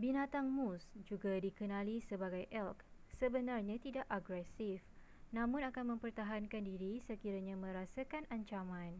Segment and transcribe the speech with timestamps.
[0.00, 2.78] binatang moose juga dikenali sebagai elk
[3.20, 4.78] sebenarnya tidak agresif
[5.36, 8.92] namun akan mempertahankan diri sekiranya merasakan ancaman